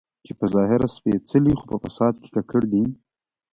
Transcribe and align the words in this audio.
چې 0.25 0.31
په 0.39 0.45
ظاهره 0.53 0.87
سپېڅلي 0.95 1.53
خو 1.59 1.65
په 1.71 1.77
فساد 1.83 2.13
کې 2.21 2.29
ککړ 2.35 2.63
دي. 2.73 2.83